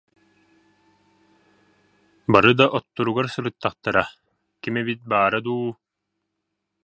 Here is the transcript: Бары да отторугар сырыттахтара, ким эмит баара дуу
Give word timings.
Бары 2.35 2.53
да 2.61 2.67
отторугар 2.79 3.27
сырыттахтара, 3.33 4.05
ким 4.63 4.75
эмит 4.83 5.01
баара 5.11 5.39
дуу 5.49 5.69